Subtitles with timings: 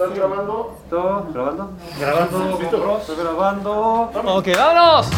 [0.00, 0.78] ¿Estás grabando?
[0.88, 1.26] ¿Todo?
[1.34, 1.72] ¿Grabando?
[1.98, 2.58] Grabando.
[2.60, 2.98] ¿Listo?
[3.00, 4.12] Estoy grabando.
[4.26, 5.08] Ok, vámonos.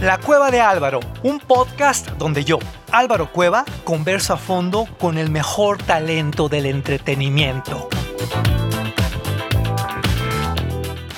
[0.00, 2.58] La Cueva de Álvaro, un podcast donde yo,
[2.90, 7.90] Álvaro Cueva, converso a fondo con el mejor talento del entretenimiento.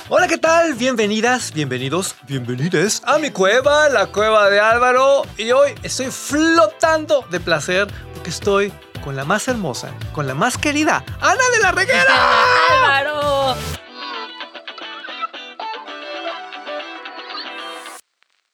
[0.09, 0.75] Hola, ¿qué tal?
[0.75, 5.23] Bienvenidas, bienvenidos, bienvenides a mi cueva, la cueva de Álvaro.
[5.37, 8.73] Y hoy estoy flotando de placer porque estoy
[9.03, 12.15] con la más hermosa, con la más querida, Ana de la Reguera.
[13.03, 13.57] ¡Álvaro!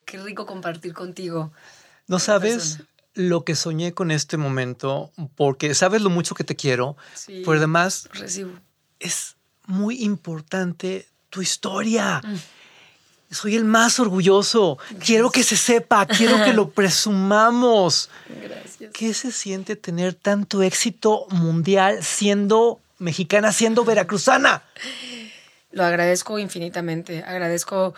[0.04, 1.52] Qué rico compartir contigo.
[2.06, 2.88] No sabes persona.
[3.14, 7.42] lo que soñé con este momento, porque sabes lo mucho que te quiero, Sí.
[7.44, 8.52] pero además Recibo.
[9.00, 12.20] es muy importante tu historia.
[12.24, 12.34] Mm.
[13.34, 14.78] Soy el más orgulloso.
[15.04, 18.08] Quiero que se sepa, quiero que lo presumamos.
[18.28, 18.90] Gracias.
[18.92, 24.62] ¿Qué se siente tener tanto éxito mundial siendo mexicana, siendo veracruzana?
[25.72, 27.24] Lo agradezco infinitamente.
[27.26, 27.94] Agradezco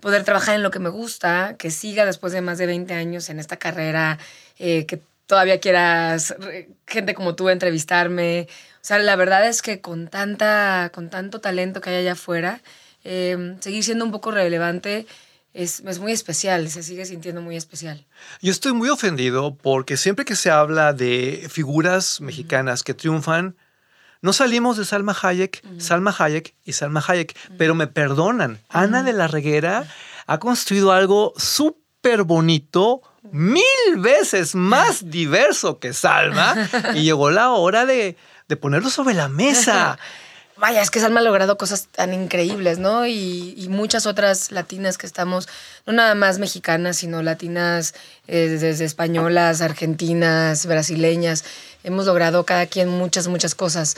[0.00, 3.30] poder trabajar en lo que me gusta, que siga después de más de 20 años
[3.30, 4.18] en esta carrera,
[4.58, 6.34] eh, que todavía quieras
[6.86, 8.48] gente como tú entrevistarme.
[8.76, 12.60] O sea, la verdad es que con, tanta, con tanto talento que hay allá afuera,
[13.04, 15.06] eh, seguir siendo un poco relevante
[15.52, 18.04] es, es muy especial, se sigue sintiendo muy especial.
[18.42, 23.56] Yo estoy muy ofendido porque siempre que se habla de figuras mexicanas que triunfan,
[24.20, 28.58] no salimos de Salma Hayek, Salma Hayek y Salma Hayek, pero me perdonan.
[28.70, 29.86] Ana de la Reguera
[30.26, 33.62] ha construido algo súper bonito, mil
[33.98, 36.54] veces más diverso que Salma,
[36.94, 38.16] y llegó la hora de,
[38.48, 39.98] de ponerlo sobre la mesa.
[40.56, 43.06] Vaya, es que Salma ha logrado cosas tan increíbles, ¿no?
[43.06, 45.48] Y, y muchas otras latinas que estamos,
[45.84, 47.94] no nada más mexicanas, sino latinas,
[48.28, 51.44] eh, desde españolas, argentinas, brasileñas.
[51.82, 53.96] Hemos logrado cada quien muchas, muchas cosas.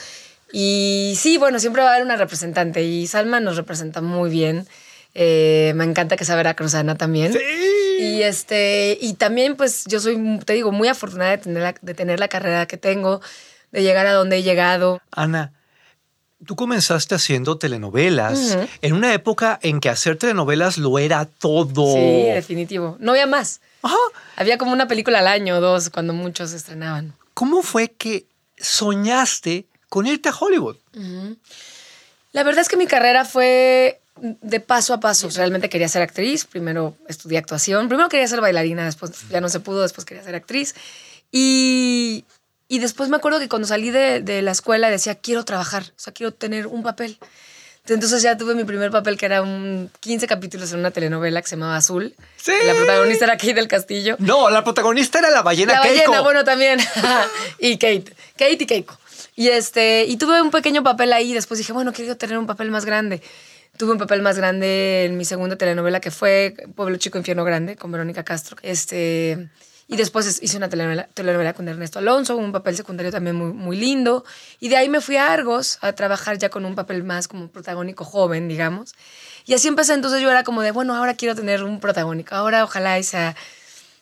[0.51, 4.67] Y sí, bueno, siempre va a haber una representante y Salma nos representa muy bien.
[5.15, 7.37] Eh, me encanta que sea veracruzana también.
[7.99, 11.95] Y este, y también, pues, yo soy, te digo, muy afortunada de tener la, de
[11.95, 13.21] tener la carrera que tengo,
[13.73, 15.01] de llegar a donde he llegado.
[15.11, 15.53] Ana,
[16.45, 21.95] tú comenzaste haciendo telenovelas en una época en que hacer telenovelas lo era todo.
[21.95, 22.97] Sí, definitivo.
[23.01, 23.61] No había más.
[23.83, 23.97] Ajá.
[24.37, 27.15] Había como una película al año o dos cuando muchos estrenaban.
[27.35, 28.27] ¿Cómo fue que
[28.59, 30.77] soñaste con irte a Hollywood?
[32.33, 35.29] La verdad es que mi carrera fue de paso a paso.
[35.35, 36.45] Realmente quería ser actriz.
[36.45, 37.89] Primero estudié actuación.
[37.89, 40.75] Primero quería ser bailarina, después ya no se pudo, después quería ser actriz.
[41.33, 42.25] Y,
[42.69, 45.99] y después me acuerdo que cuando salí de, de la escuela decía, quiero trabajar, o
[45.99, 47.19] sea, quiero tener un papel.
[47.89, 51.49] Entonces ya tuve mi primer papel que era un 15 capítulos en una telenovela que
[51.49, 52.15] se llamaba Azul.
[52.37, 52.53] Sí.
[52.65, 54.17] La protagonista era Kate del Castillo.
[54.19, 56.11] No, la protagonista era la ballena La Keiko.
[56.11, 56.81] ballena, bueno, también.
[57.61, 58.13] y Kate.
[58.33, 58.99] Kate y Keiko.
[59.37, 61.33] Y, este, y tuve un pequeño papel ahí.
[61.33, 63.23] Después dije, bueno, quiero tener un papel más grande.
[63.77, 67.77] Tuve un papel más grande en mi segunda telenovela que fue Pueblo Chico, Infierno Grande
[67.77, 68.57] con Verónica Castro.
[68.63, 69.49] Este,
[69.89, 73.77] y después es- hice una telenovela, con Ernesto Alonso, un papel secundario también muy, muy
[73.77, 74.25] lindo.
[74.59, 77.49] Y de ahí me fui a Argos a trabajar ya con un papel más como
[77.49, 78.95] protagónico joven, digamos.
[79.47, 79.95] Y así empecé.
[79.95, 82.35] Entonces yo era como de, bueno, ahora quiero tener un protagónico.
[82.35, 83.37] Ahora ojalá sea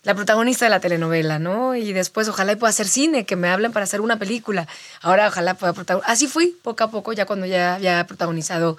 [0.04, 1.74] la protagonista de la telenovela, ¿no?
[1.74, 4.66] Y después ojalá pueda hacer cine, que me hablen para hacer una película.
[5.02, 6.10] Ahora ojalá pueda protagonizar.
[6.12, 8.76] Así fui poco a poco, ya cuando ya había protagonizado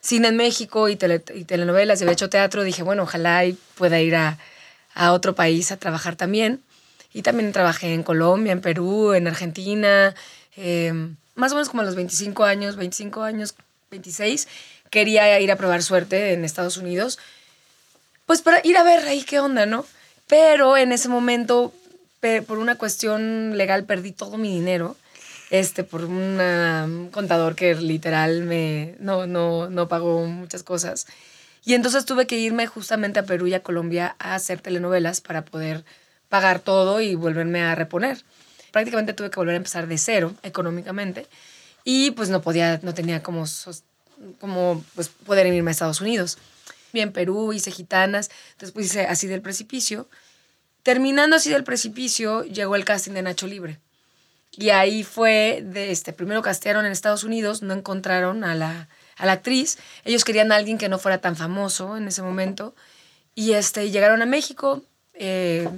[0.00, 0.98] cine en México y,
[1.34, 3.42] y telenovelas y había hecho teatro, dije, bueno, ojalá
[3.76, 4.38] pueda ir a,
[4.96, 6.60] a otro país a trabajar también.
[7.12, 10.14] Y también trabajé en Colombia, en Perú, en Argentina,
[10.56, 10.92] eh,
[11.36, 13.54] más o menos como a los 25 años, 25 años,
[13.90, 14.48] 26,
[14.90, 17.18] quería ir a probar suerte en Estados Unidos
[18.26, 19.86] pues para ir a ver ahí qué onda, ¿no?
[20.26, 21.72] Pero en ese momento,
[22.46, 24.96] por una cuestión legal, perdí todo mi dinero.
[25.50, 31.06] Este, por un contador que literal me no, no, no pagó muchas cosas.
[31.66, 35.44] Y entonces tuve que irme justamente a Perú y a Colombia a hacer telenovelas para
[35.44, 35.84] poder
[36.28, 38.22] pagar todo y volverme a reponer.
[38.70, 41.26] Prácticamente tuve que volver a empezar de cero económicamente
[41.82, 43.46] y pues no podía, no tenía como,
[44.38, 46.38] como pues, poder irme a Estados Unidos.
[46.92, 48.30] Bien, Perú, hice gitanas,
[48.60, 50.08] después hice así del precipicio.
[50.84, 53.80] Terminando así del precipicio, llegó el casting de Nacho Libre.
[54.52, 59.26] Y ahí fue, de este, primero castearon en Estados Unidos, no encontraron a la, a
[59.26, 59.78] la actriz.
[60.04, 62.74] Ellos querían a alguien que no fuera tan famoso en ese momento.
[63.34, 64.82] Y este, llegaron a México
[65.14, 65.68] eh,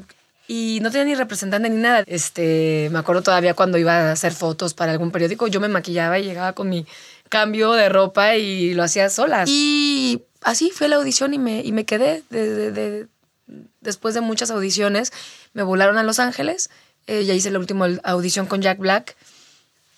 [0.47, 2.05] y no tenía ni representante ni nada.
[2.07, 6.19] Este, me acuerdo todavía cuando iba a hacer fotos para algún periódico, yo me maquillaba
[6.19, 6.87] y llegaba con mi
[7.29, 9.45] cambio de ropa y lo hacía sola.
[9.47, 12.23] Y así fue la audición y me, y me quedé.
[12.31, 13.07] de- de- de-
[13.81, 15.13] después de muchas audiciones,
[15.55, 16.69] me volaron a Los Ángeles.
[17.07, 19.17] Eh, ya hice la última audición con Jack Black.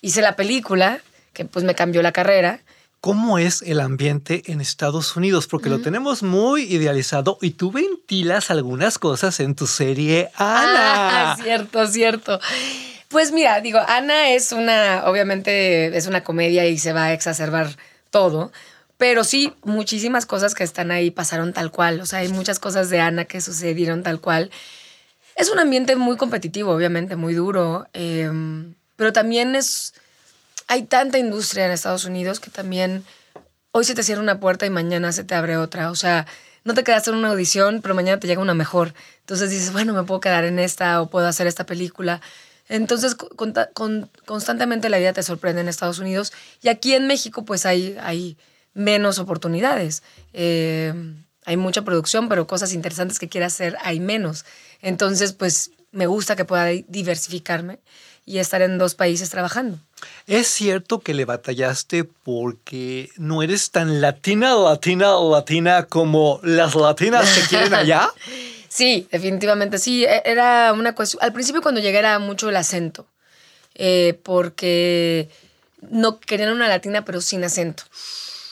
[0.01, 0.99] hice la película,
[1.33, 2.59] que pues me cambió la carrera.
[3.01, 5.47] ¿Cómo es el ambiente en Estados Unidos?
[5.47, 11.31] Porque lo tenemos muy idealizado y tú ventilas algunas cosas en tu serie Ana.
[11.31, 12.39] Ah, cierto, cierto.
[13.07, 17.75] Pues mira, digo, Ana es una, obviamente es una comedia y se va a exacerbar
[18.11, 18.51] todo,
[18.97, 22.01] pero sí, muchísimas cosas que están ahí pasaron tal cual.
[22.01, 24.51] O sea, hay muchas cosas de Ana que sucedieron tal cual.
[25.35, 28.29] Es un ambiente muy competitivo, obviamente, muy duro, eh,
[28.95, 29.95] pero también es,
[30.67, 33.03] hay tanta industria en Estados Unidos que también
[33.71, 35.91] hoy se te cierra una puerta y mañana se te abre otra.
[35.91, 36.25] O sea,
[36.63, 38.93] no te quedaste en una audición, pero mañana te llega una mejor.
[39.21, 42.21] Entonces dices, bueno, me puedo quedar en esta o puedo hacer esta película.
[42.69, 46.31] Entonces, con- con- constantemente la vida te sorprende en Estados Unidos
[46.61, 48.37] y aquí en México pues hay, hay
[48.73, 50.03] menos oportunidades.
[50.33, 50.93] Eh,
[51.45, 54.45] hay mucha producción, pero cosas interesantes que quiera hacer hay menos.
[54.81, 57.79] Entonces, pues me gusta que pueda diversificarme
[58.25, 59.79] y estar en dos países trabajando.
[60.27, 67.29] ¿Es cierto que le batallaste porque no eres tan latina, latina, latina como las latinas
[67.37, 68.09] que quieren allá?
[68.73, 70.05] Sí, definitivamente sí.
[70.05, 71.21] E- Era una cuestión.
[71.21, 73.05] Al principio, cuando llegué, era mucho el acento.
[73.75, 75.27] eh, porque
[75.81, 77.83] no querían una latina, pero sin acento.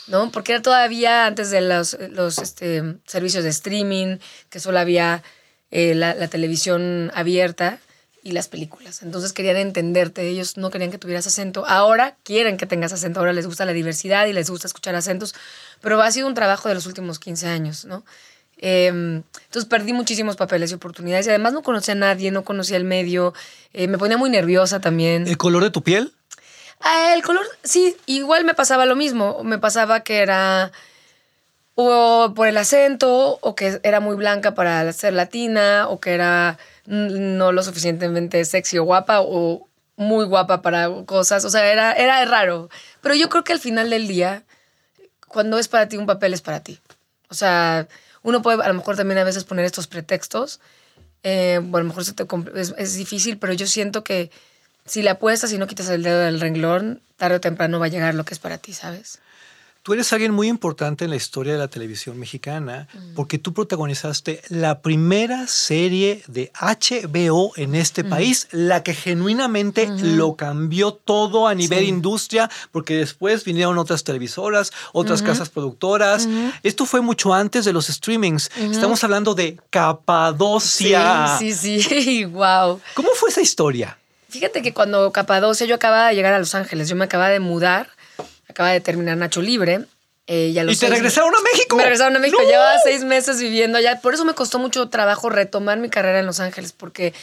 [0.09, 0.31] ¿No?
[0.31, 4.17] Porque era todavía antes de los, los este, servicios de streaming,
[4.49, 5.23] que solo había
[5.71, 7.79] eh, la, televisión abierta
[8.23, 9.03] y las películas.
[9.03, 10.27] Entonces querían entenderte.
[10.27, 11.63] Ellos no querían que tuvieras acento.
[11.67, 13.19] Ahora quieren que tengas acento.
[13.19, 15.35] Ahora les gusta la diversidad y les gusta escuchar acentos.
[15.81, 18.03] Pero ha sido un trabajo de los últimos 15 años, ¿no?
[18.61, 22.75] Eh, entonces perdí muchísimos papeles y oportunidades y además no conocía a nadie, no conocía
[22.75, 23.33] el medio,
[23.71, 25.27] eh, me ponía muy nerviosa también.
[25.27, 26.13] ¿El color de tu piel?
[26.79, 30.71] Ah, el color, sí, igual me pasaba lo mismo, me pasaba que era
[31.75, 36.57] o por el acento o que era muy blanca para ser latina o que era
[36.85, 42.23] no lo suficientemente sexy o guapa o muy guapa para cosas, o sea, era, era
[42.25, 42.69] raro.
[43.01, 44.43] Pero yo creo que al final del día,
[45.27, 46.79] cuando es para ti un papel, es para ti.
[47.29, 47.87] O sea,
[48.23, 50.61] uno puede a lo mejor también a veces poner estos pretextos.
[51.23, 54.31] Eh, bueno, a lo mejor se te es, es difícil, pero yo siento que
[54.89, 57.89] si le apuestas y no quitas el dedo del renglón, tarde o temprano va a
[57.89, 59.19] llegar lo que es para ti, ¿sabes?
[59.81, 64.41] Tú eres alguien muy importante en la historia de la televisión mexicana porque tú protagonizaste
[64.49, 71.55] la primera serie de HBO en este país, la que genuinamente lo cambió todo a
[71.55, 71.85] nivel Sí.
[71.85, 76.27] industria, porque después vinieron otras televisoras, otras casas productoras.
[76.61, 78.51] Esto fue mucho antes de los streamings.
[78.57, 81.37] Estamos hablando de Capadocia.
[81.39, 82.79] Sí, sí, sí, wow.
[82.95, 83.97] ¿Cómo fue esa historia?
[84.29, 87.39] Fíjate que cuando Capadocia, yo acababa de llegar a Los Ángeles, yo me acababa de
[87.39, 87.89] mudar,
[88.47, 89.81] acaba de terminar Nacho Libre.
[90.27, 91.75] eh, y a los ¿Y te regresaron a México?
[91.75, 92.47] Me regresaron a México, ¡No!
[92.47, 93.99] llevaba seis meses viviendo allá.
[94.01, 97.13] Por eso me costó mucho trabajo retomar mi carrera en Los Ángeles, porque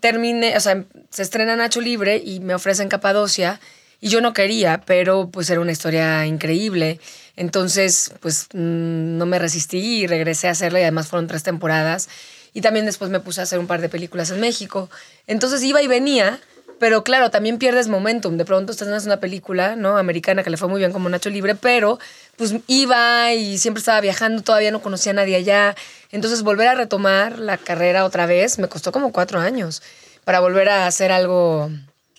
[0.00, 3.60] terminé, o sea, se estrena Nacho Libre y me ofrecen Capadocia.
[4.00, 7.00] Y yo no quería, pero pues era una historia increíble.
[7.36, 12.10] Entonces, pues mm, no me resistí y regresé a hacerla y además fueron tres temporadas.
[12.54, 14.88] Y también después me puse a hacer un par de películas en México.
[15.26, 16.40] Entonces iba y venía,
[16.78, 18.36] pero claro, también pierdes momentum.
[18.36, 19.98] De pronto estás en una película, ¿no?
[19.98, 21.98] Americana que le fue muy bien como Nacho Libre, pero
[22.36, 25.74] pues iba y siempre estaba viajando, todavía no conocía a nadie allá.
[26.12, 29.82] Entonces volver a retomar la carrera otra vez me costó como cuatro años
[30.24, 31.70] para volver a hacer algo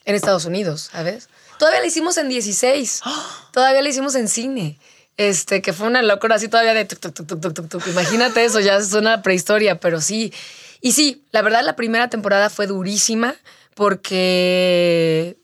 [0.05, 1.29] en Estados Unidos, ¿sabes?
[1.57, 3.01] Todavía la hicimos en 16.
[3.51, 4.77] Todavía la hicimos en cine.
[5.17, 7.87] Este, que fue una locura así todavía de tuc, tuc, tuc.
[7.87, 10.33] Imagínate eso, ya es una prehistoria, pero sí.
[10.81, 13.35] Y sí, la verdad la primera temporada fue durísima
[13.75, 15.37] porque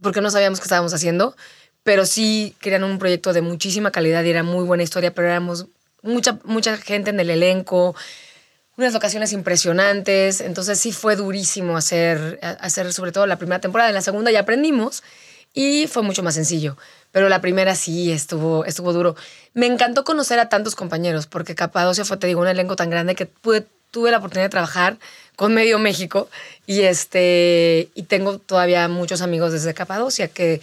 [0.00, 1.36] porque no sabíamos qué estábamos haciendo,
[1.82, 5.66] pero sí querían un proyecto de muchísima calidad y era muy buena historia, pero éramos
[6.02, 7.96] mucha mucha gente en el elenco,
[8.76, 13.96] unas locaciones impresionantes, entonces sí fue durísimo hacer, hacer sobre todo la primera temporada, en
[13.96, 15.02] la segunda ya aprendimos
[15.54, 16.76] y fue mucho más sencillo,
[17.12, 19.16] pero la primera sí estuvo, estuvo duro.
[19.54, 23.14] Me encantó conocer a tantos compañeros, porque Capadocia fue, te digo, un elenco tan grande
[23.14, 24.98] que pude, tuve la oportunidad de trabajar
[25.36, 26.28] con medio México
[26.66, 30.60] y, este, y tengo todavía muchos amigos desde Capadocia que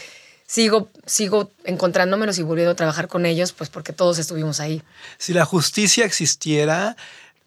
[0.48, 4.82] sigo, sigo encontrándomelos y volviendo a trabajar con ellos, pues porque todos estuvimos ahí.
[5.18, 6.96] Si la justicia existiera,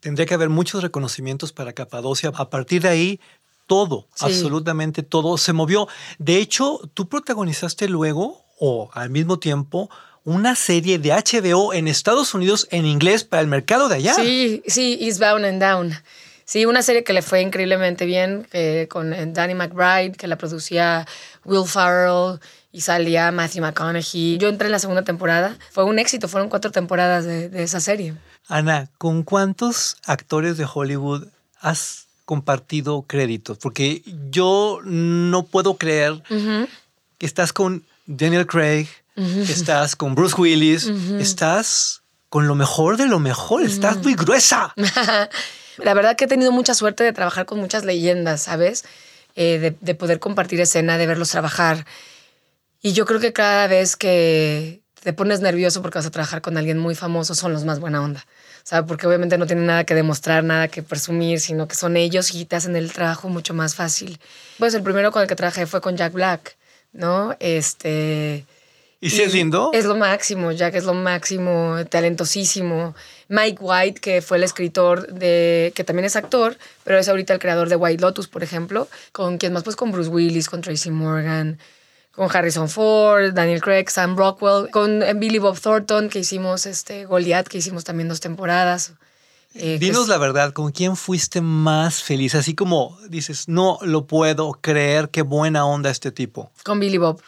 [0.00, 2.30] tendría que haber muchos reconocimientos para Capadocia.
[2.35, 3.21] A partir de ahí,
[3.68, 4.25] todo, Sí.
[4.26, 5.87] absolutamente todo se movió.
[6.18, 9.88] De hecho, tú protagonizaste luego, o al mismo tiempo,
[10.25, 14.14] una serie de HBO en Estados Unidos en inglés para el mercado de allá.
[14.14, 15.92] Sí, sí, Eastbound and Down.
[16.44, 20.37] Sí, una serie que le fue increíblemente bien, eh, con eh, Danny McBride, que la
[20.37, 21.06] producía
[21.44, 22.40] Will Farrell
[22.72, 24.38] y salía Matthew McConaughey.
[24.38, 25.56] Yo entré en la segunda temporada.
[25.70, 28.14] Fue un éxito, fueron cuatro temporadas de, de esa serie.
[28.48, 31.28] Ana, ¿con cuántos actores de Hollywood
[31.60, 33.56] has compartido créditos?
[33.56, 36.23] Porque yo no puedo creer
[37.16, 43.18] que estás con Daniel Craig, estás con Bruce Willis, estás con lo mejor de lo
[43.18, 44.75] mejor, estás muy gruesa.
[45.78, 48.85] La verdad que he tenido mucha suerte de trabajar con muchas leyendas, ¿sabes?
[49.35, 51.87] Eh, de, de poder compartir escena, de verlos trabajar.
[52.82, 56.58] Y yo creo que cada vez que te pones nervioso porque vas a trabajar con
[56.58, 58.26] alguien muy famoso, son los más buena onda.
[58.68, 58.87] ¿Sabes?
[58.87, 62.44] Porque obviamente no tienen nada que demostrar, nada que presumir, sino que son ellos y
[62.44, 64.20] te hacen el trabajo mucho más fácil.
[64.58, 66.58] Pues el primero con el que trabajé fue con Jack Black,
[66.92, 67.34] ¿no?
[67.40, 68.44] Este.
[69.00, 69.70] ¿Y si es lindo?
[69.72, 72.94] Es lo máximo, Jack es lo máximo, talentosísimo.
[73.28, 77.38] Mike White, que fue el escritor de, que también es actor, pero es ahorita el
[77.38, 80.90] creador de White Lotus, por ejemplo, con quien más, pues con Bruce Willis, con Tracy
[80.90, 81.58] Morgan,
[82.18, 87.46] con Harrison Ford, Daniel Craig, Sam Rockwell, con Billy Bob Thornton, que hicimos este Goliath,
[87.46, 88.92] que hicimos también dos temporadas.
[89.54, 92.34] Eh, que Dinos es- la verdad, ¿con quién fuiste más feliz?
[92.34, 96.50] Así como dices, no lo puedo creer, qué buena onda este tipo.
[96.64, 97.22] Con Billy Bob.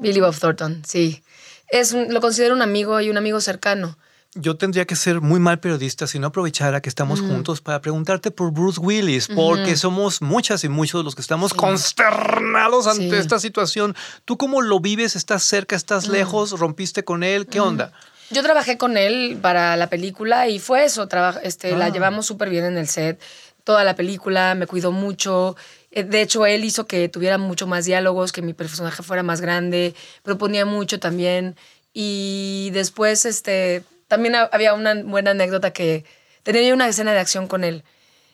[0.00, 1.22] Billy Bob Thornton, sí.
[1.68, 3.98] Es lo considero un amigo y un amigo cercano.
[4.36, 8.32] Yo tendría que ser muy mal periodista si no aprovechara que estamos juntos para preguntarte
[8.32, 13.14] por Bruce Willis, porque somos muchas y muchos los que estamos consternados ante Sí.
[13.16, 13.94] esta situación.
[14.24, 15.14] ¿Tú cómo lo vives?
[15.14, 15.76] ¿Estás cerca?
[15.76, 16.58] ¿Estás lejos?
[16.58, 17.46] ¿Rompiste con él?
[17.46, 17.92] ¿Qué onda?
[18.30, 21.06] Yo trabajé con él para la película y fue eso.
[21.06, 21.88] traba- este, La Ah.
[21.90, 23.20] llevamos súper bien en el set.
[23.62, 25.56] Toda la película me cuidó mucho.
[25.92, 29.40] Eh, De hecho, él hizo que tuviera mucho más diálogos, que mi personaje fuera más
[29.40, 29.94] grande.
[30.24, 31.54] Proponía mucho también.
[31.92, 36.04] Y después, este, también ha- había una buena anécdota que
[36.42, 37.84] tenía una escena de acción con él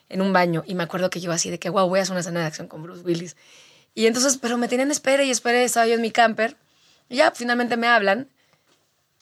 [0.09, 0.63] en un baño.
[0.65, 2.45] Y me acuerdo que yo así de que, wow, voy a hacer una escena de
[2.47, 3.35] acción con Bruce Willis.
[3.93, 5.61] Y entonces, pero me tenían espera y espera.
[5.61, 6.55] Estaba yo en mi camper.
[7.09, 8.29] Y ya, finalmente me hablan.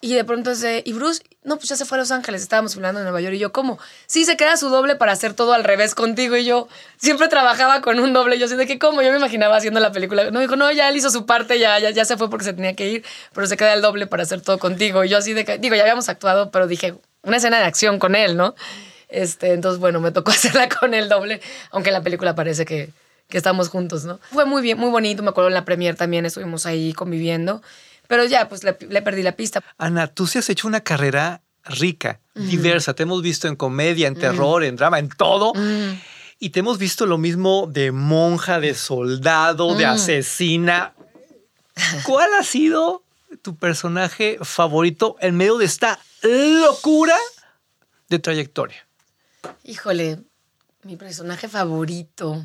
[0.01, 2.73] Y de pronto de, y Bruce, no, pues ya se fue a Los Ángeles, estábamos
[2.73, 3.35] filmando en Nueva York.
[3.35, 3.79] Y yo, ¿cómo?
[4.07, 6.37] Sí, se queda su doble para hacer todo al revés contigo.
[6.37, 8.39] Y yo siempre trabajaba con un doble.
[8.39, 9.01] Yo así de que, ¿cómo?
[9.01, 10.31] Yo me imaginaba haciendo la película.
[10.31, 12.53] No, dijo, no, ya él hizo su parte, ya, ya, ya se fue porque se
[12.53, 15.03] tenía que ir, pero se queda el doble para hacer todo contigo.
[15.03, 17.99] Y yo así de que, digo, ya habíamos actuado, pero dije, una escena de acción
[17.99, 18.55] con él, ¿no?
[19.09, 21.41] Este, entonces, bueno, me tocó hacerla con el doble,
[21.71, 22.89] aunque en la película parece que,
[23.27, 24.19] que estamos juntos, ¿no?
[24.31, 25.23] Fue muy bien, muy bonito.
[25.23, 27.61] Me acuerdo en la premier también estuvimos ahí conviviendo.
[28.09, 29.63] Pero ya, pues le, le perdí la pista.
[29.77, 32.95] Ana, tú sí has hecho una carrera rica, diversa.
[32.95, 35.53] Te hemos visto en comedia, en terror, en drama, en todo.
[36.39, 40.95] Y te hemos visto lo mismo de monja, de soldado, de asesina.
[42.03, 43.03] ¿Cuál ha sido
[43.43, 47.15] tu personaje favorito en medio de esta locura
[48.09, 48.87] de trayectoria?
[49.63, 50.17] Híjole,
[50.81, 52.43] mi personaje favorito.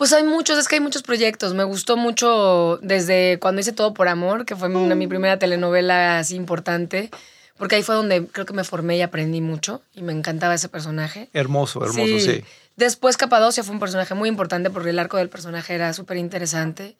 [0.00, 1.52] Pues hay muchos, es que hay muchos proyectos.
[1.52, 6.18] Me gustó mucho desde cuando hice Todo por Amor, que fue mi, mi primera telenovela
[6.18, 7.10] así importante,
[7.58, 10.70] porque ahí fue donde creo que me formé y aprendí mucho y me encantaba ese
[10.70, 11.28] personaje.
[11.34, 12.42] Hermoso, hermoso, sí.
[12.76, 16.96] Después Capadocia fue un personaje muy importante porque el arco del personaje era súper interesante.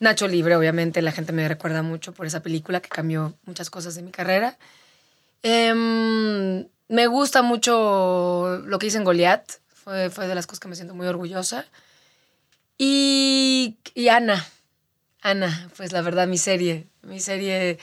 [0.00, 3.94] Nacho Libre, obviamente, la gente me recuerda mucho por esa película que cambió muchas cosas
[3.94, 4.58] de mi carrera.
[5.44, 9.60] Em, me gusta mucho lo que hice en Goliath.
[9.72, 11.66] Fue, fue de las cosas que me siento muy orgullosa.
[12.82, 14.46] Y, y Ana.
[15.20, 16.86] Ana, pues la verdad, mi serie.
[17.02, 17.78] Mi serie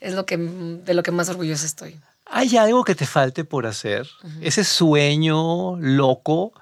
[0.00, 2.00] es lo que, de lo que más orgullosa estoy.
[2.24, 4.08] ¿Hay algo que te falte por hacer?
[4.40, 6.54] Ese sueño loco.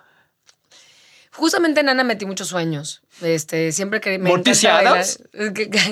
[1.30, 3.00] Justamente en Ana metí muchos sueños.
[3.20, 5.20] Este, siempre que me ¿Morticia Adams?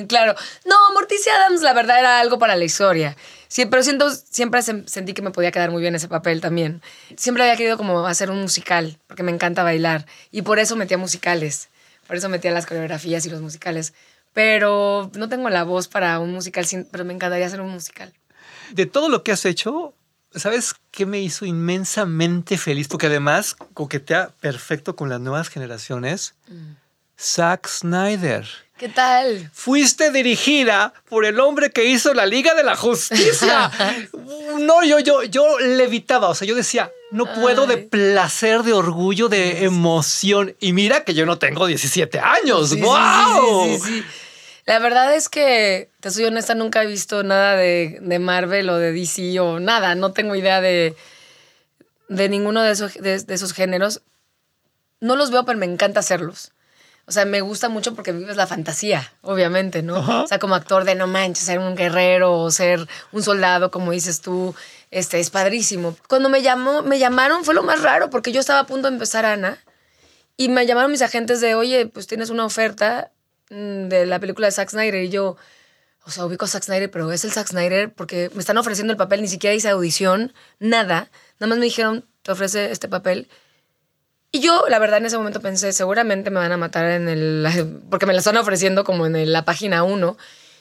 [0.08, 0.34] Claro.
[0.64, 3.16] No, Morticia Adams, la verdad, era algo para la historia.
[3.46, 6.82] Sí, pero siento, siempre se- sentí que me podía quedar muy bien ese papel también.
[7.16, 10.04] Siempre había querido como hacer un musical, porque me encanta bailar.
[10.32, 11.68] Y por eso metía musicales.
[12.06, 13.94] Por eso metía las coreografías y los musicales.
[14.32, 18.12] Pero no tengo la voz para un musical, pero me encantaría hacer un musical.
[18.72, 19.94] De todo lo que has hecho,
[20.34, 22.88] ¿sabes qué me hizo inmensamente feliz?
[22.88, 26.34] Porque además coquetea perfecto con las nuevas generaciones.
[27.18, 28.46] Zack Snyder.
[28.78, 29.50] ¿Qué tal?
[29.54, 33.71] Fuiste dirigida por el hombre que hizo la Liga de la Justicia.
[34.59, 36.28] No, yo, yo, yo levitaba.
[36.28, 40.56] O sea, yo decía, no puedo de placer, de orgullo, de emoción.
[40.61, 42.71] Y mira que yo no tengo 17 años.
[42.71, 43.64] Sí, ¡Wow!
[43.66, 44.04] sí, sí, sí, sí.
[44.64, 48.78] La verdad es que, te soy honesta, nunca he visto nada de, de Marvel o
[48.78, 49.95] de DC o nada.
[49.95, 50.97] No tengo idea de,
[52.09, 54.02] de ninguno de esos, de, de esos géneros.
[55.00, 56.52] No los veo, pero me encanta hacerlos.
[57.08, 59.96] O sea, me gusta mucho porque vives la fantasía, obviamente, ¿no?
[59.96, 60.22] Ajá.
[60.22, 63.92] O sea, como actor de no manches, ser un guerrero o ser un soldado, como
[63.92, 64.54] dices tú,
[64.90, 65.96] este, es padrísimo.
[66.08, 68.94] Cuando me llamó, me llamaron fue lo más raro porque yo estaba a punto de
[68.94, 69.58] empezar Ana
[70.36, 73.12] y me llamaron mis agentes de, oye, pues tienes una oferta
[73.50, 75.36] mm, de la película de Zack Snyder y yo,
[76.04, 78.92] o sea, ubico a Zack Snyder, pero es el Zack Snyder porque me están ofreciendo
[78.92, 81.10] el papel, ni siquiera hice audición, nada.
[81.38, 83.28] Nada más me dijeron, te ofrece este papel.
[84.33, 87.47] Y yo, la verdad, en ese momento pensé, seguramente me van a matar en el...
[87.90, 90.16] Porque me la están ofreciendo como en la página 1.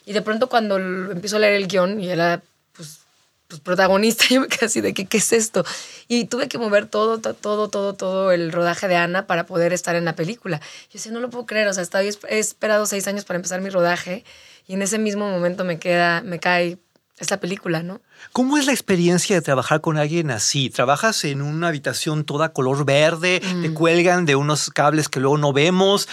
[0.06, 2.42] Y de pronto cuando empiezo a leer el guion y era,
[2.74, 3.00] pues,
[3.48, 5.66] pues, protagonista, yo me quedé así de que, ¿qué es esto?
[6.08, 9.74] Y tuve que mover todo, to- todo, todo, todo el rodaje de Ana para poder
[9.74, 10.60] estar en la película.
[10.60, 11.84] Yo decía, no lo puedo creer, o sea,
[12.30, 14.24] he esperado seis años para empezar mi rodaje
[14.68, 16.78] y en ese mismo momento me queda, me cae
[17.18, 18.02] esta película, ¿no?
[18.34, 20.70] ¿Cómo es la experiencia de trabajar con alguien así?
[20.70, 25.54] Trabajas en una habitación toda color verde, te cuelgan de unos cables que luego no
[25.54, 26.08] vemos.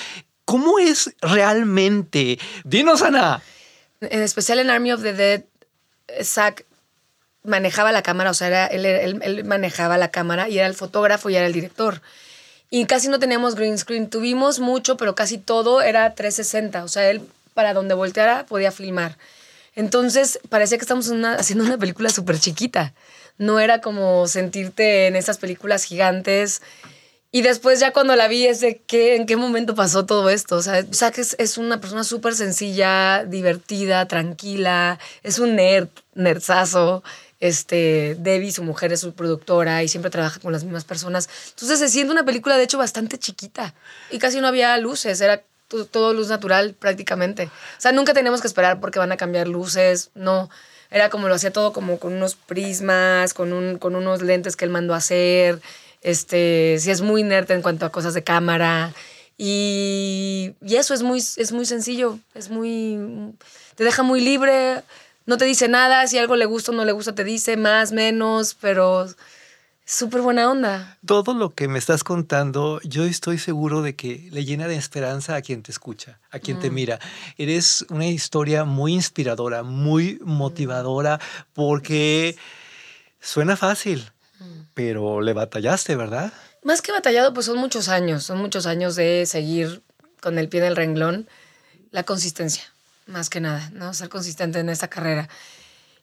[0.44, 2.38] ¿Cómo es realmente?
[2.64, 3.42] Dinos, Ana.
[4.00, 5.44] En especial en Army of the Dead,
[6.22, 6.66] Zack
[7.44, 10.74] manejaba la cámara, o sea, era- él, él- él manejaba la cámara y era el
[10.74, 12.00] fotógrafo y era el director.
[12.70, 14.08] Y casi no teníamos green screen.
[14.08, 16.84] Tuvimos mucho, pero casi todo era 360.
[16.84, 17.22] O sea, él
[17.54, 19.18] para donde volteara podía filmar.
[19.74, 22.94] Entonces parecía que estamos haciendo una película súper chiquita.
[23.38, 26.62] No era como sentirte en esas películas gigantes.
[27.34, 30.56] Y después ya cuando la vi es de qué, en qué momento pasó todo esto.
[30.56, 34.98] O sea, Zack es, una persona súper sencilla, divertida, tranquila.
[35.22, 37.02] Es un nerd, nerdzazo.
[37.40, 41.28] Este, Debbie, su mujer, es su productora y siempre trabaja con las mismas personas.
[41.48, 43.74] Entonces se siente una película, de hecho, bastante chiquita.
[44.10, 45.42] Y casi no había luces, era
[45.90, 47.44] todo luz natural prácticamente.
[47.44, 50.50] O sea, nunca teníamos que esperar porque van a cambiar luces, no.
[50.90, 54.64] Era como lo hacía todo como con unos prismas, con, un, con unos lentes que
[54.64, 55.60] él mandó a hacer.
[56.02, 58.92] Este, sí es muy nerd en cuanto a cosas de cámara.
[59.38, 62.98] Y, y eso es muy, es muy sencillo, es muy...
[63.74, 64.82] Te deja muy libre,
[65.24, 67.92] no te dice nada, si algo le gusta o no le gusta te dice más,
[67.92, 69.06] menos, pero
[69.84, 70.98] súper buena onda.
[71.04, 75.34] Todo lo que me estás contando, yo estoy seguro de que le llena de esperanza
[75.34, 76.98] a quien te escucha, a quien te mira.
[77.36, 81.20] Eres una historia muy inspiradora, muy motivadora,
[81.52, 82.36] porque
[83.20, 84.10] suena fácil,
[84.74, 86.32] pero le batallaste, ¿verdad?
[86.62, 89.82] Más que batallado, pues son muchos años, son muchos años de seguir
[90.20, 91.28] con el pie en el renglón,
[91.90, 92.62] la consistencia,
[93.06, 93.92] más que nada, ¿no?
[93.94, 95.28] Ser consistente en esta carrera.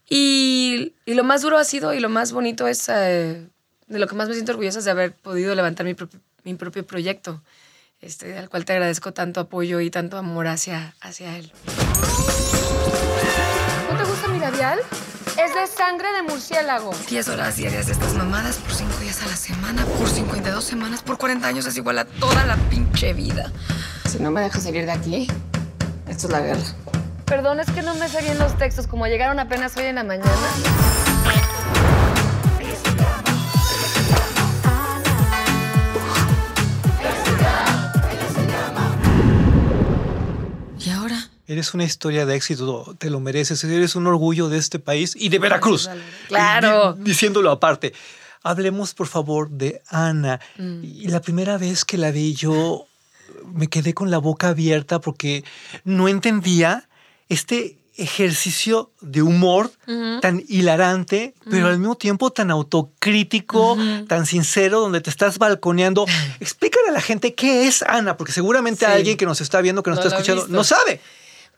[0.10, 3.48] Y, y lo más duro ha sido y lo más bonito es, eh,
[3.90, 6.54] de lo que más me siento orgullosa es de haber podido levantar mi, propio- mi
[6.56, 7.42] propio proyecto,
[8.02, 11.52] este, al cual te agradezco tanto apoyo y tanto amor hacia, hacia él.
[13.92, 14.80] ¿No te gusta mi labial?
[15.44, 16.92] Es de sangre de murciélago.
[17.10, 21.02] 10 horas diarias de estas mamadas por 5 días a la semana, por 52 semanas,
[21.02, 23.52] por 40 años es igual a toda la pinche vida.
[24.10, 25.28] Si no me dejas salir de aquí,
[26.08, 26.62] esto es la guerra.
[27.26, 30.04] Perdón, es que no me sé bien los textos, como llegaron apenas hoy en la
[30.04, 30.30] mañana.
[41.50, 45.30] Eres una historia de éxito, te lo mereces, eres un orgullo de este país y
[45.30, 45.90] de Veracruz.
[46.28, 46.94] Claro.
[46.94, 47.92] Di- diciéndolo aparte.
[48.44, 50.40] Hablemos, por favor, de Ana.
[50.60, 52.86] Y la primera vez que la vi yo
[53.52, 55.44] me quedé con la boca abierta porque
[55.84, 56.88] no entendía
[57.30, 59.72] este ejercicio de humor
[60.22, 63.76] tan hilarante, pero al mismo tiempo tan autocrítico,
[64.08, 66.06] tan sincero, donde te estás balconeando.
[66.40, 68.92] Explícale a la gente qué es Ana, porque seguramente Sí.
[68.92, 71.02] alguien que nos está viendo, que nos No está escuchando, no sabe.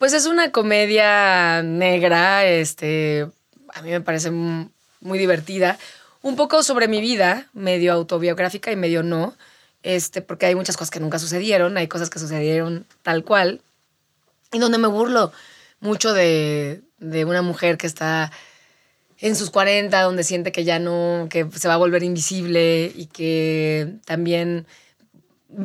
[0.02, 3.28] Pues es una comedia negra, este,
[3.72, 5.78] a mí me parece muy divertida.
[6.22, 9.36] Un poco sobre mi vida, medio autobiográfica y medio no,
[9.84, 13.60] este, porque hay muchas cosas que nunca sucedieron, hay cosas que sucedieron tal cual,
[14.50, 15.30] y donde me burlo
[15.78, 18.32] mucho de, de una mujer que está
[19.18, 23.06] en sus 40, donde siente que ya no, que se va a volver invisible y
[23.06, 24.66] que también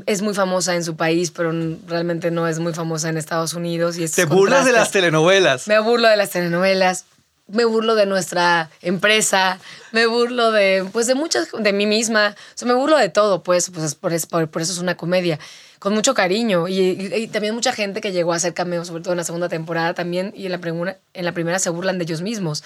[0.06, 1.52] es muy famosa en su país, pero
[1.88, 3.98] realmente no es muy famosa en Estados Unidos.
[3.98, 5.68] Y Te burlas de las telenovelas.
[5.68, 7.06] Me burlo de las telenovelas,
[7.48, 9.60] me burlo de nuestra empresa,
[9.94, 12.36] me burlo de, pues de muchas, de mí misma.
[12.38, 14.80] O sea, me burlo de todo, pues, pues es por, es- por, por eso es
[14.80, 15.40] una comedia.
[15.80, 16.68] Con mucho cariño.
[16.68, 19.24] Y, y- y también mucha gente que llegó a hacer cameos, sobre todo en la
[19.24, 22.64] segunda temporada también, y en la, primera, en la primera se burlan de ellos mismos.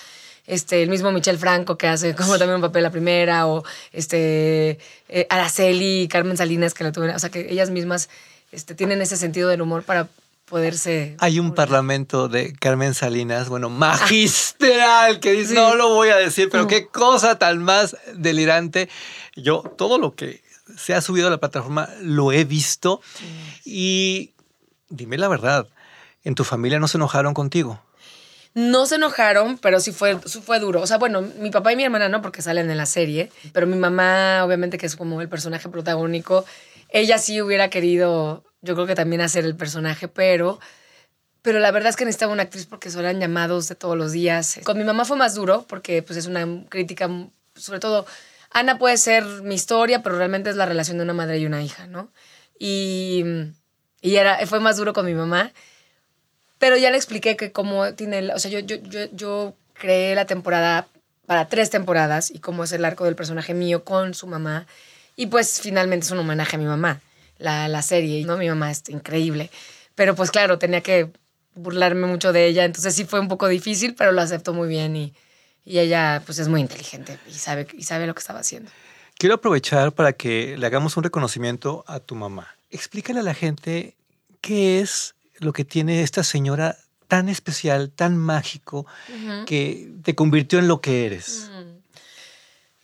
[0.48, 4.80] Este, el mismo Michel Franco que hace como también un papel la primera, o este,
[5.08, 8.10] eh, Araceli, Carmen Salinas que la tuvieron, o sea que ellas mismas
[8.52, 10.08] este, tienen ese sentido del humor para
[10.46, 11.16] poderse...
[11.20, 15.56] Hay un parlamento de Carmen Salinas, bueno, magistral, que dice, Sí.
[15.56, 18.90] no lo voy a decir, pero qué cosa tan más delirante.
[19.36, 20.42] Yo todo lo que
[20.78, 23.02] se ha subido a la plataforma lo he visto
[23.64, 24.32] y
[24.90, 25.68] dime la verdad,
[26.24, 27.82] ¿en tu familia no se enojaron contigo?
[28.54, 30.82] No se enojaron, pero sí fue, fue duro.
[30.82, 33.32] O sea, bueno, mi papá y mi hermana no, porque salen en la serie.
[33.54, 36.46] Pero mi mamá, obviamente, que es como el personaje protagónico,
[36.90, 40.60] ella sí hubiera querido, yo creo que también hacer el personaje, pero.
[41.42, 44.60] Pero la verdad es que necesitaba una actriz porque eran llamados de todos los días.
[44.64, 47.10] Con mi mamá fue más duro porque pues es una crítica,
[47.56, 48.06] sobre todo
[48.52, 51.64] Ana puede ser mi historia, pero realmente es la relación de una madre y una
[51.64, 52.12] hija, ¿no?
[52.60, 53.24] Y,
[54.02, 55.52] y era, fue más duro con mi mamá.
[56.62, 60.26] Pero ya le expliqué que como tiene, o sea, yo, yo, yo, yo creé la
[60.26, 60.88] temporada
[61.26, 64.68] para tres temporadas y cómo es el arco del personaje mío con su mamá.
[65.16, 67.02] Y pues finalmente es un homenaje a mi mamá,
[67.40, 68.38] la, la serie, ¿no?
[68.38, 69.50] Mi mamá es increíble.
[69.96, 71.10] Pero pues claro, tenía que
[71.56, 74.96] burlarme mucho de ella, entonces sí fue un poco difícil, pero lo aceptó muy bien
[74.96, 75.16] y,
[75.66, 78.70] y ella pues es muy inteligente y sabe, y sabe lo que estaba haciendo.
[79.18, 82.56] Quiero aprovechar para que le hagamos un reconocimiento a tu mamá.
[82.70, 83.96] Explícale a la gente
[84.42, 86.78] qué es lo que tiene esta señora
[87.08, 88.86] tan especial, tan mágico,
[89.46, 91.52] que te convirtió en lo que eres.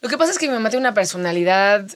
[0.02, 1.88] Lo que pasa es que mi mamá tiene una personalidad,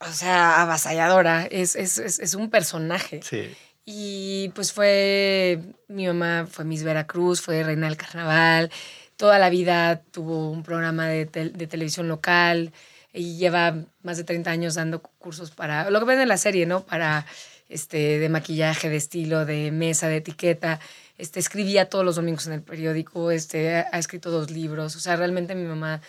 [0.00, 3.20] o sea, avasalladora, es, es, es, es un personaje.
[3.22, 3.54] Sí.
[3.84, 8.72] Y pues fue, mi mamá fue Miss Veracruz, fue reina del carnaval,
[9.16, 12.72] toda la vida tuvo un programa de, de televisión local
[13.12, 16.66] y lleva más de 30 años dando cursos para, lo que ven en la serie,
[16.66, 16.84] ¿no?
[16.84, 17.24] Para,
[17.68, 20.80] este, de maquillaje, de estilo, de mesa, de etiqueta.
[21.18, 25.16] Este, escribía todos los domingos en el periódico, este, ha, escrito dos libros, o sea,
[25.16, 26.00] realmente mi mamá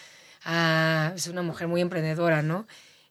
[0.45, 2.67] ah, es una mujer muy emprendedora, ¿no?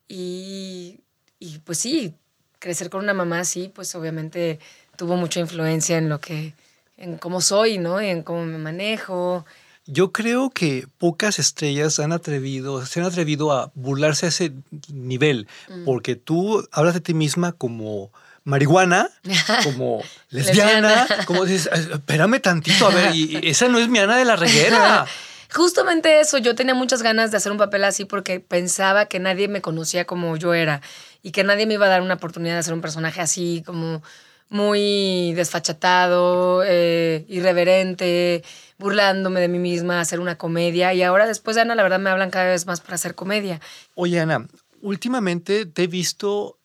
[0.06, 1.00] Y,
[1.38, 2.14] y pues sí,
[2.58, 4.58] crecer con una mamá así, pues obviamente
[4.96, 6.54] tuvo mucha influencia en lo que,
[6.96, 8.00] en cómo soy, ¿no?
[8.00, 9.44] Y en cómo me manejo.
[9.87, 14.52] Yo creo que pocas estrellas han atrevido, se han atrevido a burlarse a ese
[14.92, 15.84] nivel, Mm.
[15.84, 18.12] porque tú hablas de ti misma como
[18.48, 19.11] marihuana,
[19.64, 23.98] como lesbiana, como dices, "Ay, espérame tantito, a ver, y, y esa no es mi
[23.98, 25.06] Ana de la reguera.
[25.54, 29.48] Justamente eso, yo tenía muchas ganas de hacer un papel así porque pensaba que nadie
[29.48, 30.82] me conocía como yo era
[31.22, 34.02] y que nadie me iba a dar una oportunidad de hacer un personaje así como
[34.50, 38.42] muy desfachatado, eh, irreverente,
[38.78, 40.92] burlándome de mí misma, hacer una comedia.
[40.94, 43.61] Y ahora después de Ana, la verdad me hablan cada vez más para hacer comedia.
[43.94, 44.46] Oye, Ana,
[44.80, 46.58] últimamente te he visto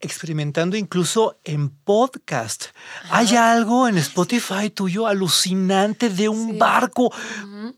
[0.00, 2.66] experimentando incluso en podcast.
[3.10, 6.58] Hay algo en Spotify tuyo alucinante de un Sí.
[6.58, 7.12] barco.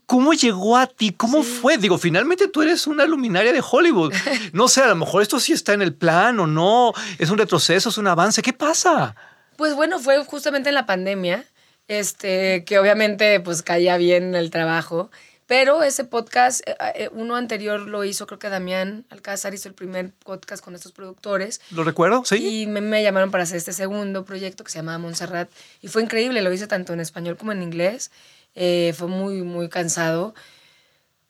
[0.05, 1.11] ¿Cómo llegó a ti?
[1.11, 1.77] ¿Cómo fue?
[1.77, 4.11] Digo, finalmente tú eres una luminaria de Hollywood.
[4.53, 6.93] No sé, a lo mejor esto sí está en el plan o no.
[7.17, 8.41] Es un retroceso, es un avance.
[8.41, 9.15] ¿Qué pasa?
[9.55, 11.45] Pues bueno, fue justamente en la pandemia,
[11.87, 15.09] este, que obviamente pues caía bien el trabajo,
[15.47, 19.73] pero ese podcast, eh, eh, uno anterior lo hizo, creo que Damián Alcázar hizo el
[19.73, 21.61] primer podcast con estos productores.
[21.71, 22.23] ¿Lo recuerdo?
[22.25, 22.63] Sí.
[22.63, 25.49] Y me, me llamaron para hacer este segundo proyecto que se llamaba Montserrat.
[25.81, 28.11] Y fue increíble, lo hice tanto en español como en inglés.
[28.55, 30.35] Eh, fue muy, muy cansado.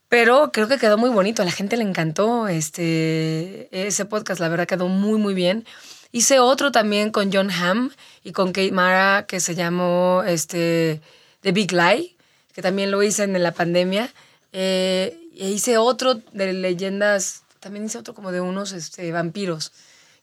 [0.10, 4.48] Pero creo que quedó muy bonito, a la gente le encantó este, ese podcast, la
[4.48, 5.66] verdad quedó muy, muy bien.
[6.12, 7.92] Hice otro también con John Hamm
[8.24, 11.02] y con Kate Mara que se llamó este,
[11.42, 12.17] The Big Lie,
[12.58, 14.12] que también lo hice en la pandemia.
[14.52, 19.74] Eh, e hice otro de leyendas, también hice otro como de unos este, vampiros,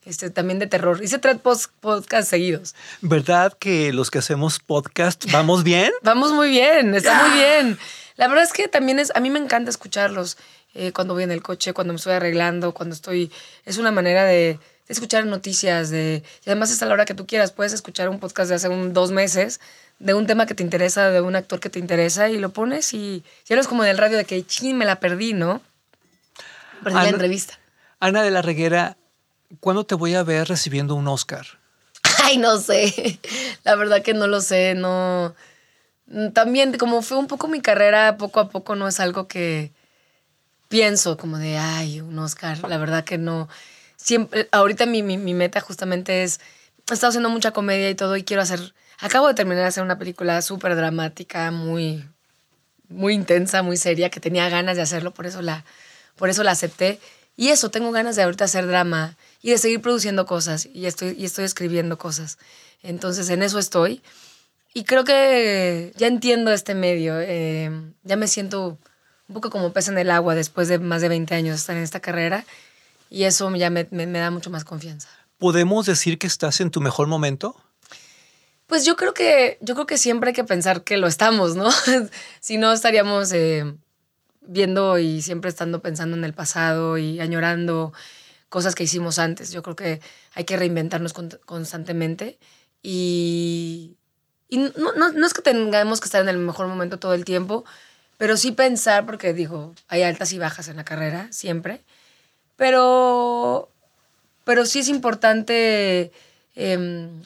[0.03, 1.01] este, también de terror.
[1.01, 1.37] Hice tres
[1.79, 2.75] podcasts seguidos.
[2.99, 5.93] ¿Verdad que los que hacemos podcast vamos bien?
[6.01, 7.79] Vamos muy bien, está muy bien.
[8.17, 10.37] La verdad es que también es, a mí me encanta escucharlos
[10.73, 13.31] eh, cuando voy en el coche, cuando me estoy arreglando, cuando estoy,
[13.63, 17.13] es una manera de, de escuchar noticias, de, y además es a la hora que
[17.13, 19.61] tú quieras, puedes escuchar un podcast de hace un, dos meses
[19.99, 22.93] de un tema que te interesa, de un actor que te interesa y lo pones
[22.93, 25.61] y ya no es como en el radio de que, ching, me la perdí, ¿no?
[26.83, 27.59] Perdí la entrevista.
[27.99, 28.97] Ana de la Reguera,
[29.59, 31.45] ¿cuándo te voy a ver recibiendo un Oscar?
[32.23, 33.19] Ay, no sé.
[33.63, 35.33] La verdad que no lo sé, no.
[36.33, 39.71] También, como fue un poco mi carrera, poco a poco no es algo que
[40.67, 42.59] pienso como de, ay, un Oscar.
[42.69, 43.49] La verdad que no.
[43.95, 46.39] Siempre, ahorita mi, mi, mi meta justamente es,
[46.89, 49.83] he estado haciendo mucha comedia y todo y quiero hacer, acabo de terminar de hacer
[49.83, 52.05] una película súper dramática, muy,
[52.89, 55.65] muy intensa, muy seria, que tenía ganas de hacerlo, por eso la,
[56.15, 56.99] por eso la acepté.
[57.37, 61.15] Y eso, tengo ganas de ahorita hacer drama y de seguir produciendo cosas y estoy,
[61.17, 62.37] y estoy escribiendo cosas.
[62.81, 64.01] Entonces, en eso estoy.
[64.73, 67.71] Y creo que ya entiendo este medio, eh,
[68.03, 68.77] ya me siento
[69.27, 71.75] un poco como pez en el agua después de más de 20 años de estar
[71.77, 72.45] en esta carrera
[73.09, 75.07] y eso ya me, me- me da mucho más confianza.
[75.37, 77.55] ¿Podemos decir que estás en tu mejor momento?
[78.67, 81.69] Pues yo creo que, yo creo que siempre hay que pensar que lo estamos, ¿no?
[82.39, 83.75] si no estaríamos eh,
[84.41, 87.93] viendo y siempre estando pensando en el pasado y añorando
[88.49, 89.51] cosas que hicimos antes.
[89.51, 90.01] Yo creo que
[90.35, 92.39] hay que reinventarnos con- constantemente
[92.83, 93.97] y,
[94.49, 97.25] y no, no- no es que tengamos que estar en el mejor momento todo el
[97.25, 97.65] tiempo,
[98.17, 101.83] pero sí pensar, porque digo, hay altas y bajas en la carrera, siempre,
[102.57, 103.69] pero,
[104.45, 106.11] pero sí es importante
[106.55, 107.21] em,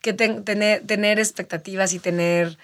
[0.00, 2.58] que ten- tener, tener expectativas y tener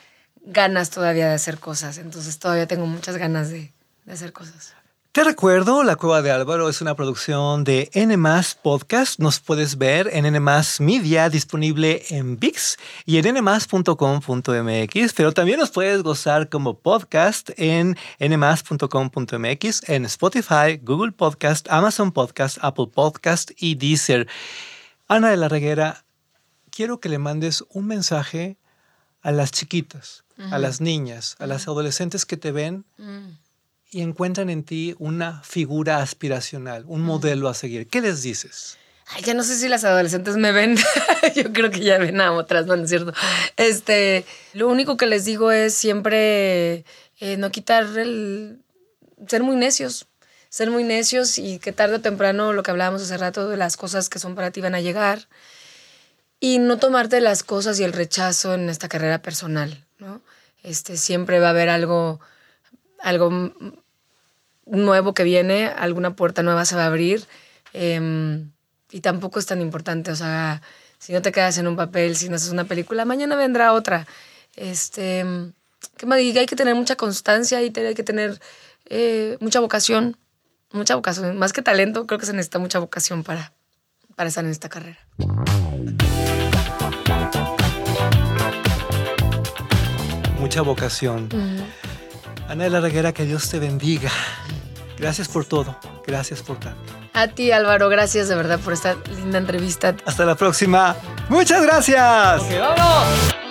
[0.45, 1.99] ganas todavía de hacer cosas.
[1.99, 3.73] Entonces todavía tengo muchas ganas de,
[4.05, 4.75] de hacer cosas.
[5.17, 8.19] Te recuerdo, La Cueva de Álvaro es una producción de N
[8.63, 9.19] Podcast.
[9.19, 10.41] Nos puedes ver en N
[10.79, 17.97] Media, disponible en VIX y en nmas.com.mx, pero también nos puedes gozar como podcast en
[18.21, 24.29] nmas.com.mx, en Spotify, Google Podcast, Amazon Podcast, Apple Podcast y Deezer.
[25.09, 26.05] Ana de la Reguera,
[26.77, 28.59] quiero que le mandes un mensaje
[29.23, 32.85] a las chiquitas, a las niñas, a las adolescentes que te ven
[33.91, 37.87] y encuentran en ti una figura aspiracional, un modelo a seguir.
[37.89, 38.77] ¿Qué les dices?
[39.07, 40.77] Ay, ya no sé si las adolescentes me ven.
[41.35, 43.15] Yo creo que ya ven a otras, no, ¿no es cierto.
[43.57, 46.85] Este, lo único que les digo es siempre
[47.21, 48.59] eh, no quitar el.
[49.27, 50.09] ser muy necios.
[50.51, 53.79] Ser muy necios y que tarde o temprano, lo que hablábamos hace rato, de las
[53.79, 55.27] cosas que son para ti van a llegar.
[56.41, 60.21] Y no tomarte las cosas y el rechazo en esta carrera personal, ¿no?
[60.63, 62.21] Este, siempre va a haber algo,
[63.01, 63.53] algo
[64.67, 67.25] nuevo que viene, alguna puerta nueva se va a abrir.
[67.73, 68.51] em,
[68.91, 70.63] y tampoco es tan importante, o sea,
[70.99, 74.07] si no te quedas en un papel, si no haces una película, mañana vendrá otra.
[74.55, 75.25] Este.
[76.03, 78.41] Y hay que tener mucha constancia y hay que tener
[78.87, 80.17] eh, mucha vocación,
[80.73, 83.53] mucha vocación, más que talento, creo que se necesita mucha vocación para,
[84.15, 84.99] para estar en esta carrera.
[90.47, 91.29] Mucha vocación.
[92.49, 94.13] Ana de la Reguera, que Dios te bendiga.
[94.97, 95.77] Gracias por todo.
[96.07, 96.93] Gracias por tanto.
[97.15, 99.97] A ti, Álvaro, gracias de verdad por esta linda entrevista.
[100.05, 100.95] Hasta la próxima.
[101.29, 102.43] Muchas gracias.
[102.61, 103.46] ¡Vamos!